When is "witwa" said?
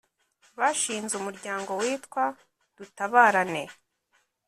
1.81-2.23